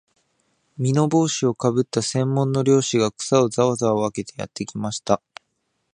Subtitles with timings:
[0.79, 5.21] 簔帽子をかぶった専門の猟師が、草をざわざわ分けてやってきました